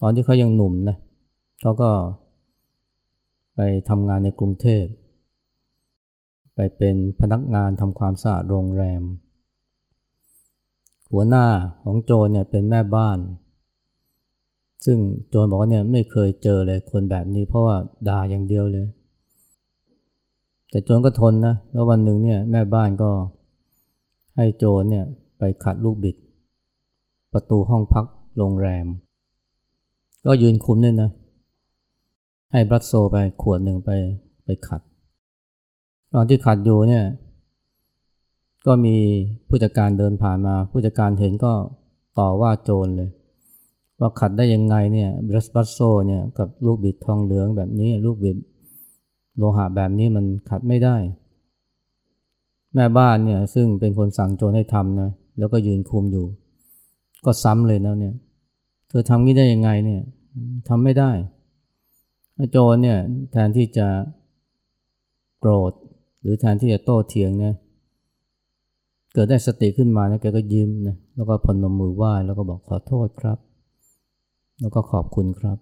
[0.00, 0.96] ตอนที่เขายังหนุ่มนะ
[1.60, 1.90] เขาก็
[3.54, 4.84] ไปทำงานในกรุงเทพ
[6.54, 9.02] ไปเป็นพนักงานทำความสะอาดโรงแรม
[11.12, 11.46] หัวหน้า
[11.82, 13.18] ของโจนเนี่ยเป็นแม่บ้าน
[14.84, 17.76] ซึ่งโจนบอกว่าเนี่ยไม่เคยเจอเลยคนแบบนี้เพราะว่า
[18.08, 18.86] ด่าอย่างเดียวเลย
[20.70, 23.10] แต่โจนก็ทนนะ แล้ววันหนึ่งเนี่ยแม่บ้านก็
[24.36, 25.04] ให้โจนเนี่ย
[25.38, 26.16] ไปขัดลูกบิด
[27.32, 28.86] ประตูห้องพักโรงแรม
[30.26, 31.10] ก็ยืนคุมเนี่ยนะ
[32.52, 33.90] ให้บรัสโซไปขวดหนึ่งไป
[34.44, 34.80] ไปขัด
[36.14, 37.04] ตอนที่ขัดอยู่เนี่ย
[38.66, 38.96] ก็มี
[39.48, 41.52] ผู้จัดการเดินผ่านมา ผู้จัดการเห็นก็
[42.18, 43.10] ต่อว่าโจรเลย
[44.00, 48.36] ว่าขัดได้ยังไงเนี่ยบรัสบัสโซเนี่ยกับลูกบิดทองเหลืองแบบนี้ ลูกบิด
[49.36, 50.96] โลหะแบบนี้มันขัดไม่ได้
[52.74, 56.26] แม่บ้านเนี่ยซึ่งเป็นคนสั่งโจรให้ทำนะแล้วก็ยืนคุมอยู่
[57.24, 58.14] ก็ซ้ำเลยนะเนี่ย
[58.88, 60.02] เธอทำนี้ได้ยังไงเนี่ย
[60.68, 61.10] ทำไม่ได้
[62.50, 62.98] โจรเนี่ย
[63.32, 63.86] แทนที่จะ
[65.40, 65.72] โกรธ
[66.22, 67.54] หรือแทนที่จะโต้เถียงเนี่ย
[69.14, 73.38] เกิดได้สติขึ้นมานะแกก็ยิ้มนะแล้วก็พนมมือไหว้แล้วก็บอกขอโทษครับ
[74.60, 75.58] แล้วก็ขอบคุณครับ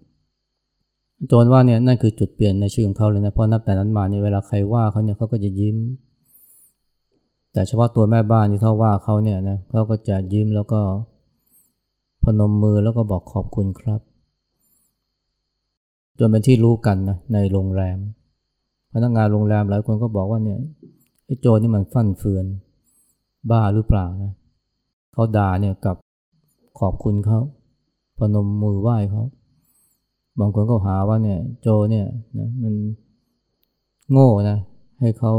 [1.27, 5.77] โจนว่าเนี่ยนั่นคือจุดเปลี่ยนในชีวิตของเขาเลยนะเพราะนับแต่นั้นมาเนี่ยเวลาใครว่าเขาเนี่ยเขาก็จะยิ้ม
[7.53, 10.79] แต่เฉพาะตัวแม่บ้านที่เขาว่าเขาเนี่ยนะเขาก็จะยิ้มแล้วก็
[12.23, 14.01] พนมมือแล้วก็บอกขอบคุณครับ
[16.19, 17.97] จนเป็นที่รู้กันนะในโรงแรม
[18.93, 20.59] พนักงานโรงแรมหลายคนก็บอกว่าเนี่ย
[21.25, 22.45] ไอ้โจนี่มันฟั่นเฟือน
[23.51, 24.33] บ้าหรือเปล่านะ
[25.13, 25.97] เขาด่าเนี่ยกับ
[26.79, 27.39] ขอบคุณเขา
[28.17, 29.23] พนมมือไหว้เขา
[30.39, 32.05] บางคนก็หาว่าเนี่ยโจเนี่ย
[32.39, 32.73] นะมัน
[34.11, 34.57] โง่นะ
[34.99, 35.31] ให้เขา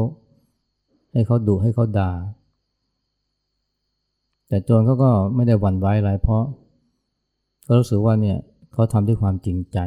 [1.13, 2.13] ให้เขาดุให้เขาด่า
[4.49, 6.43] แต่โจนเขาก็ไม่ได้หวั่นไหวอะไรเพราะ
[7.65, 8.37] เขารู้สึกว่าเนี่ย
[8.73, 9.79] เขาทำด้วยความจริงใจ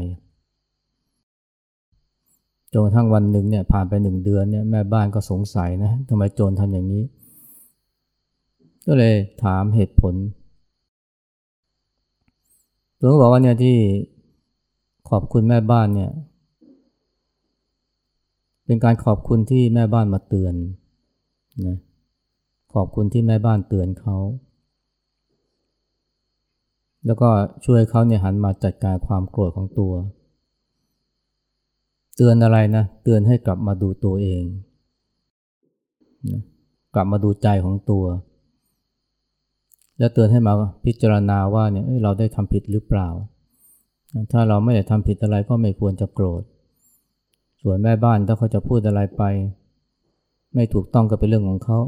[2.71, 7.03] จนกระทั่งวันหนึ่งเนี่ยผ่านไปหนึ่งเดือนเนี่ยแม่บ้านก็สงสัยนะทำไมโจรทำอย่างนี้
[8.88, 10.13] ก็เลยถามเหตุผล
[12.99, 13.77] ตัวก็บอกว่าเนี่ยที่
[15.10, 16.12] ขอบคุณแม่บ้านเนี่ย
[18.65, 20.53] เป็นการขอบคุณที่แม่บ้านมาเตือน
[21.67, 21.77] นะ
[22.73, 24.17] ขอบคุณที่แม่บ้านเตือนเขา
[27.05, 27.29] แล้วก็
[27.65, 34.43] ช่วยเขาเนี่ยหันมาจัดการความโกรธของตัวเเตือนอะไรนะ เตือนให้กลับมาดูตัวเอง
[36.32, 36.41] นะ
[36.95, 38.05] กลับมาดูใจของตัว
[39.97, 40.53] แล้วเตือนให้มา
[40.86, 43.08] พิจารณาว่าเนี่ยเราได้ทำผิดหรือเปล่า
[44.32, 46.43] ถ้าเราไม่ได้ทำผิดอะไรก็ไม่ควรจะโกรธ
[47.62, 49.23] ส่วนแม่บ้านถ้าเขาจะพูดอะไรไป
[50.55, 51.79] ไม่ถูกต้องก็เป็นเรื่องของเขา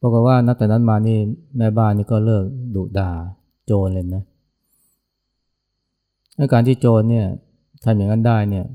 [0.00, 1.18] ปรากฏว่านับแต่นั้นมานี่
[1.58, 3.10] แม่บ้านนี่ก็เลิกดุด่า
[3.66, 4.24] โจรเลยนะ
[6.52, 7.26] การที่โจรเนี่ย
[7.84, 8.66] ทำอย่างนั้นได้เนี่ย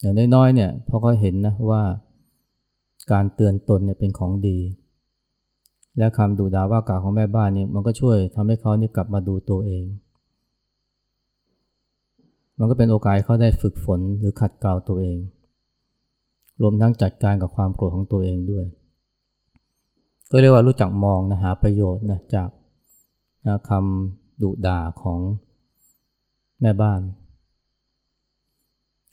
[0.00, 1.82] อย่างน้อยๆเนี่ยพอเขาเห็นนะว่า
[3.12, 4.58] การเตือนตนเนี่ยเป็นของดี
[5.98, 9.84] และคำดูด่าว่ากล่าวของแม่บ้านนี่มันก็ช่วยทำให้เขานี่กลับมาดูตัวเอง
[12.58, 15.16] มันก็เป็นโอกาสเขาได้ฝึกฝนหรือขัดเกลาตัวเอง
[16.62, 18.64] รวมทั้งจัดการกับความโกรธของตัวเองด้วย
[20.30, 22.48] ก็เรียกว่ารู้จักมองนะหาประโยชน์นะจาก
[23.46, 25.20] นะคำ ดุด่าของ
[26.60, 27.00] แม่บ้าน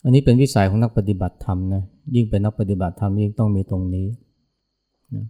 [0.04, 1.84] อันนี้เป็นวิสัยของนักปฏิบัติธรรมนะ
[2.16, 4.08] ยิ่งเป็นนักปฏิบัติธรรมยิ่งต้องมีตรงนี้
[5.16, 5.26] นะ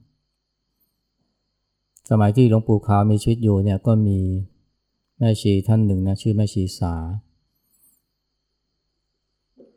[2.09, 4.19] สมัยที่หลวงปู่ขาวมีชีวิตอยู่เนี่ยก็มี
[5.17, 6.95] แม่ชีท่านหนึ่งนะชื่อแม่ชีสา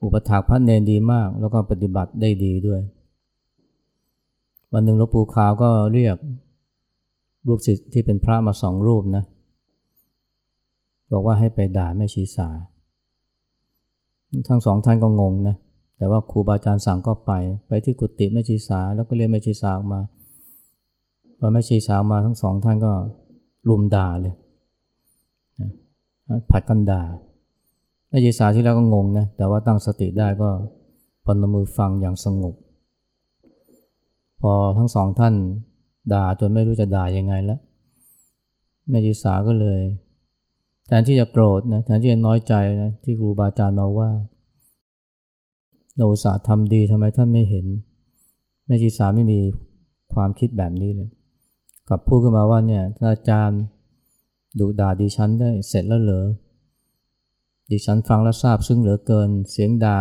[0.02, 2.80] อุปถากพระเนนดีมาก แล้วก็ปฏิบัติได้ดีด้วย
[4.72, 6.16] วันหนึ่งหลวงปู่ขาวก็เรียก
[7.48, 9.24] ลูกศิษย์ที่เป็นพระมาสองรูปนะ
[11.14, 12.48] บอกว่าให้ไปด่าแม่ชีสา
[14.48, 15.56] ทั้งสองท่านก็งงนะ
[15.96, 17.32] แต่ว่าครูบาอาจารย์สั่งก็ไป
[17.68, 20.00] ไปที่กุฏิแม่ชีสา แล้วก็เรียกแม่ชีสาออกมา
[21.38, 22.92] พอแม่ชีสามาทั้งสองท่านก็
[23.68, 24.34] ลุมด่าเลย
[26.50, 27.02] ผัดกันด่า
[28.08, 30.48] แม่ชีสาที่แล้วก็งงนะ แต่ว่าตั้งสติได้ก็
[31.24, 32.54] ปนมือฟังอย่างสงบ
[34.40, 35.34] พอทั้งสองท่าน
[36.12, 37.60] ด่าจนไม่รู้จะด่ายังไงแล้ว
[38.90, 39.80] แม่ชีสาก็เลย
[40.86, 44.10] แทนที่จะโกรธนะแทนที่จะน้อยใจนะที่ครูบาอาจารย์มาว่า
[45.96, 47.66] เราอุตส่าห์ทำดีทำไมท่านไม่เห็น
[48.66, 49.38] แม่ชีสาไม่มี
[50.14, 51.10] ความคิดแบบนี้เลย
[51.88, 53.60] กลับพูดขึ้นมาว่าเนี่ยอาจารย์
[54.58, 56.26] ดุด่าดิฉันได้เสร็จแล้วเหรอ
[57.70, 60.00] ดิฉันฟังแล้วทราบซึ่งเหลือเกินเสียงด่า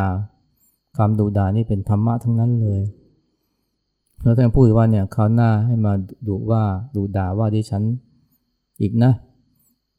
[0.97, 2.81] คำดุด่านี่เป็นธรรมะทั้งนั้นเลย
[4.21, 5.93] แล้วท่านพูดว่าเนี่ยเขาหน้าให้มา
[6.27, 6.63] ดุว่า
[6.95, 7.83] ดุด่าว่าดิฉัน
[8.81, 9.11] อีกนะ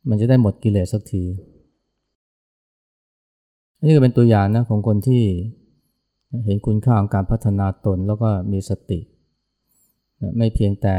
[0.08, 1.24] มันจะได้หมดกิเลสสักที
[3.78, 5.22] อันนี้ก็เป็นตัวอย่างนะของคนที่
[6.44, 9.00] เห็นคุณค่าของการพัฒนาตนแล้วก็มีสติ
[10.36, 10.96] ไม่เพียงแต่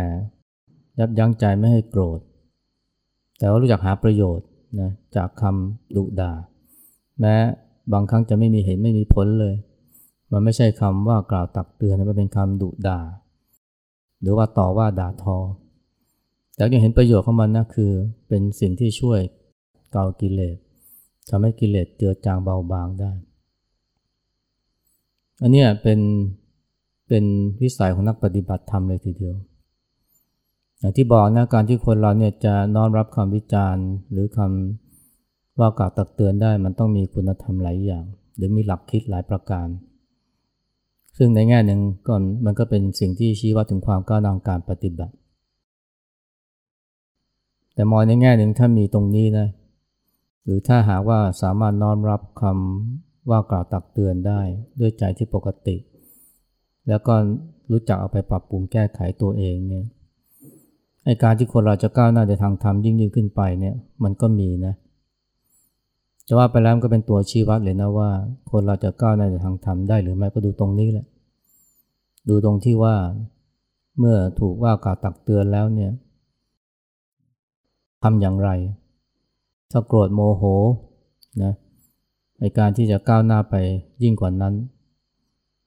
[0.99, 2.19] ยับยั้งใจไม่ให้โกรธ
[3.37, 4.47] แต่ว่ารู้จักหาประโยชน์
[4.79, 6.33] นะจากคำดุด่า
[7.19, 7.35] แม้
[7.93, 9.55] บางครั้งจะไม่มีเหตุไม่มีผลเลย
[10.31, 12.99] มันไม่ใช่คำว่ากล่าวตักเตือนมันเป็นคำดุด่า
[14.21, 15.37] หรือว่าต่อว่าด่าทอ
[16.55, 17.91] แต่ยังเห็นประโยชน์ของมันนะคือ
[18.27, 19.19] เป็นสิ่งที่ช่วย
[19.91, 20.57] เกากิเลส
[21.29, 23.11] ทำให้กิเลสเจือจางเบาบางได้
[25.41, 25.99] อันนี้เป็น
[27.07, 27.25] เป็น
[27.61, 29.35] วิสัยของนักปฏิบัติธรรมเลยทีเดียว
[30.79, 39.67] อย่างที่บอกนะการที่คนเราเนี่ยจะน้อมรับคำวิจารณ์ หรือคำว่ากล่าวตักเตือนได้ มันต้องมีคุณธรรมหลายอย่าง หรือมีหลักคิดหลายประการ
[41.17, 45.15] ซึ่งในแง่หนึ่งก่อนมันก็เป็นสิ่งที่ชี้ว่าถึงความก้าวหน้าการปฏิบัติ
[47.75, 49.47] แต่มองในแง่หนึ่งถ้ามีตรงนี้นะ
[50.43, 54.41] หรือถ้าหากว่าสามารถน้อมรับคำว่ากล่าวตักเตือนได้
[54.79, 55.75] ด้วยใจที่ปกติ
[56.87, 57.13] แล้วก็
[57.71, 59.85] รู้จักเอาไปปรับปรุงแก้ไขตัวเองเนี่ย
[61.05, 64.73] ไอการที่คนเราจะก้าวหน้าในทางธรรมยิ่งยิ่งขึ้นไปเนี่ยมันก็มีนะ
[66.27, 68.09] จะว่าไปแล้วก็เป็นตัวชี้วัดเลยนะว่า
[68.51, 71.05] คนเราจะก้าวหน้าในทางธรรมได้หรือไม่ก็ดูตรงนี้แหละ
[72.29, 72.95] ดูตรงที่ว่า
[73.99, 75.91] เมื่อถูกว่ากล่าวตักเตือนแล้วเนี่ย
[78.07, 78.49] ทำอย่างไร
[79.71, 80.43] ถ้าโกรธโมโห
[81.43, 81.53] นะ
[82.39, 83.55] ในการที่จะก้าวหน้าไป
[84.03, 84.53] ยิ่งกว่านั้น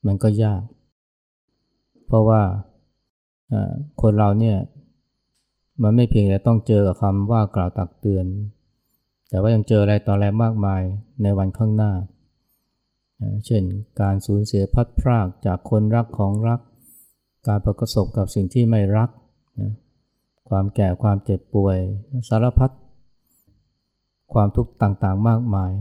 [0.07, 0.62] มันก็ยาก
[2.07, 2.42] เพราะว่า
[4.03, 4.57] คนเราเนี่ย
[5.83, 8.27] มันไม่เพียงแต่ต้องเจอกับคำว่ากล่าวตักเตือน
[9.29, 10.83] แต่ว่ายังเจออะไรต่ออะไรมากมาย
[11.22, 11.92] ในวันข้างหน้า
[13.46, 13.62] เช่น
[14.01, 16.61] การสูญเสียพัดพรากจากคนรักของรัก
[17.48, 19.11] การประสบกับสิ่งที่ไม่รัก
[20.48, 21.78] ความแก่ความเจ็บป่วย
[22.28, 22.70] สารพัด
[24.32, 25.72] ความทุกข์ต่างๆมากมาย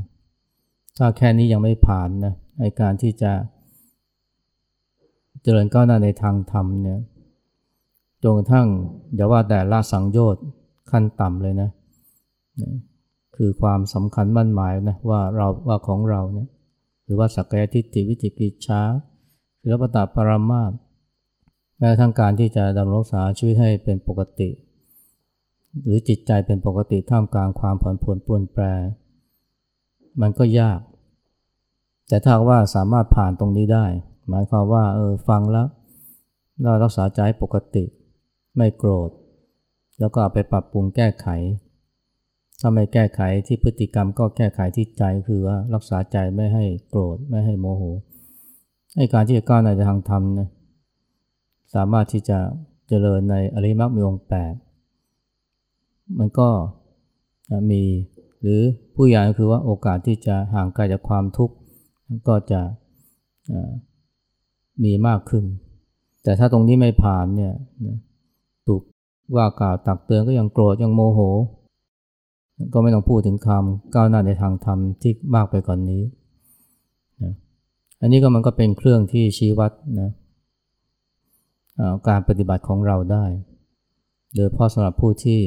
[0.98, 3.32] ถ้าแค่นี้ยังไม่ผ่านนะในการที่จะ
[5.44, 7.00] เจริญก้าวหน้าในทางธรรมเนี่ย
[8.24, 8.68] จนกระทั่ง
[9.16, 10.44] อย่าว่าแต่ละสังโยชน์
[10.92, 11.70] ขั้นต่ำเลยนะ
[13.36, 16.48] คือความสำคัญมั่นหมายนะว่าเราว่าของเราเนี่ย
[17.06, 18.82] หรือว่าสักยทิฏฐิวิจิกิจชา
[19.62, 20.72] หรือปตาปรามาส
[21.80, 24.50] แม้ทั้งการที่จะดำรงษาชีวิตให้เป็นปกติ
[25.86, 28.64] หรือจิตใจเป็นปกติท่ามกลางความผ่อนผันปรวนแปร
[30.22, 30.80] มันก็ยาก
[32.08, 33.86] แต่ถ้าว่าสามารถผ่านตรงนี้ได้
[34.30, 35.68] หมายความว่าเออฟังแล้ว
[36.64, 37.84] เรารักษาใจปกติ
[38.58, 39.10] ไม่โกรธ
[40.00, 41.28] แล้วก็เอาไปปรับปรุงแก้ไข
[42.60, 47.84] ถ้าไม่แก้ไขที่พฤติกรรมก็แก้ไขที่ใจคือว่ารักษาใจไม่ให้โกรธไม่ให้โมโห
[48.96, 50.50] ให้การที่จะก้าวในทางธรรมนะ
[51.76, 52.40] สามารถที่จะ
[52.88, 54.54] เจริญในอริมักมีองค์แปด
[56.20, 56.50] มันก็
[57.72, 57.84] มี
[58.42, 58.62] หรือ
[58.96, 61.56] ผู้ใหญ่ก็คือว่าโอกาสที่จะห่างไกลจากความทุกข์
[62.28, 62.62] ก็จะ
[64.84, 65.44] มีมากขึ้น
[66.24, 67.54] แต่ถ้าตรงนี้ไม่ผ่านเนี่ย
[68.68, 68.82] ถูก
[69.36, 71.20] ว่ากล่าวตักเตือนก็ยังโกรธยังโมโห
[72.74, 76.04] ก็ไม่ต้องพูดถึงคำก้าวหน้าในทางธรรมที่มากไปกว่านนี้
[77.24, 77.34] นะ
[78.02, 80.10] อันนี้ก็มันก็เป็นเครื่องที่ชี้วัดนะ
[82.08, 83.26] การปฏิบัติของเราได้
[84.36, 85.40] โดยเพราะสำหรับผู้ที่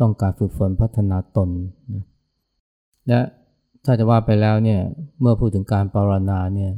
[0.00, 1.50] ต้องการฝึกฝนพัฒนาตน
[1.92, 2.04] นะ
[3.08, 3.20] และ
[3.84, 4.80] ถ้าจะว่าไปแล้วเนี่ย
[5.20, 6.72] เมื่อพูดถึงการปรนนาเนี่ย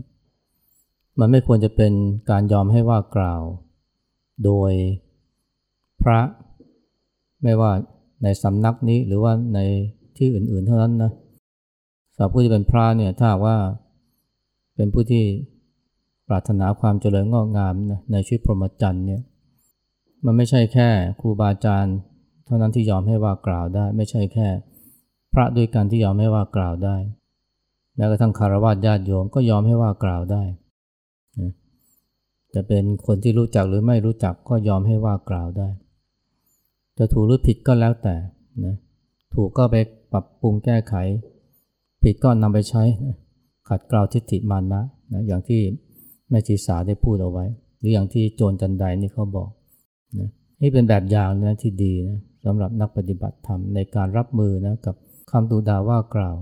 [1.21, 1.93] มันไม่ควรจะเป็น
[2.31, 3.43] การยอมให้ว่ากล่าว
[4.45, 4.73] โดย
[6.03, 6.21] พระ
[7.43, 7.73] ไม่ว่า
[8.23, 9.59] ในสำนักนี้หรือว่าใน
[10.17, 11.13] ที่อื่นๆเท่านั้นนะ
[12.15, 13.57] สำหรับผู้ที่เป็นพระเนี่ยถ้าว่า
[14.77, 15.25] เป็นผู้ที่
[16.29, 19.23] ปรารถนาความเจริญงอกงามนะในชีวิตพรหมจรรย์เนี่ย
[20.25, 20.89] มันไม่ใช่แค่
[21.21, 21.97] ครูบาอาจารย์
[22.45, 24.49] เท่านั้นที่ยอมให้ว่ากล่าวได้ ไม่ใช่แค่
[25.33, 26.97] พระด้วยกันที่ยอมให้ว่ากล่าวได้
[27.97, 30.43] แม้กระทั่งคารวะญาติโยมก็ยอมให้ว่ากล่าวได้
[32.55, 35.69] จะเป็นคนที่รู้จักหรือไม่รู้จักก็ยอมให้ว่ากล่าวได้
[36.99, 38.17] จะถูกหรือผิดก็แล้วแต่
[38.65, 38.75] นะ
[39.35, 39.77] ถูกก็ไป
[40.13, 40.95] ปรับปรุงแก้ไข
[42.03, 43.17] ผิดก็นำไปใช้นะ
[43.69, 45.61] ขัดเกลาทิฏฐิมานะนะอย่างที่
[46.31, 47.45] แม่ชีสาได้พูดเอาไว้
[47.79, 49.51] หรืออย่างที่โจรจันไดนี่เขาบอก
[50.19, 50.31] นะ
[50.63, 54.95] นี่เป็นแบบอย่างนะที่ดีนะสำหรับนักปฏิบัติธรรมในการรับมือนะกับ
[55.31, 56.37] คำตูดาว่ากล่าว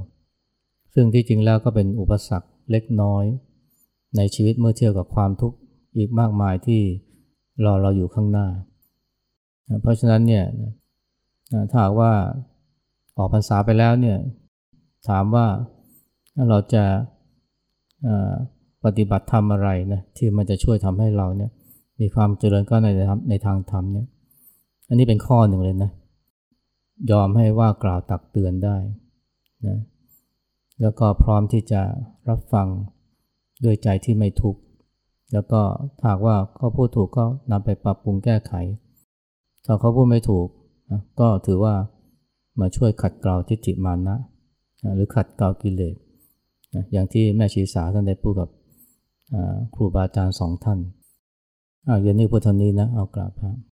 [0.94, 3.24] ซึ่งที่จริงแล้วก็เป็นอุปสรรคเล็กน้อย
[4.16, 5.56] ในชีวิตเมื่อเทียบกับความทุกข์
[5.96, 6.80] อีกมากมายที่
[7.64, 8.48] รอเราอยู่ข้างหน้า
[9.82, 10.44] เพราะฉะนั้นเนี่ย
[11.70, 12.12] ถ้าว่า
[13.16, 14.18] ออกพรรษาไปแล้วเนี่ย
[15.08, 15.46] ถามว่า
[16.48, 16.84] เราจะ
[18.86, 21.50] ปฏิบัติธรรมอะไรนะที่มันจะช่วยทำให้เราเนี่ย
[22.00, 22.88] มีความเจริญก็ใน
[23.30, 24.06] ในทางธรรมเนี่ย
[24.88, 25.90] อันนี้เป็นข้อหนึ่งเลยนะ
[27.10, 28.76] ยอมให้ว่ากล่าวตักเตือนได้
[29.66, 29.78] นะ
[30.80, 31.82] แล้วก็พร้อมที่จะ
[32.28, 32.66] รับฟัง
[33.64, 34.60] ด้วยใจที่ไม่ทุกข์
[35.32, 35.60] แล้วก็
[36.06, 38.52] หากว่าเขาพูดถูกก็นำไปปรับปรุงแก้ไข
[39.64, 40.46] ถ้าเขาพูดไม่ถูก
[40.90, 41.74] นะก็ถือว่า
[42.60, 44.16] มาช่วยขัดเกลาทิฏฐิมานะ
[44.84, 45.96] นะหรือขัดเกลากิเลส
[46.74, 48.48] นะอย่างที่แม่ชีสาท่านได้พูดกับ
[49.74, 50.78] ครูบาอาจารย์สองท่าน
[51.86, 53.56] อ้าเย็นนี้พุทธนี้นะเอากราบพระ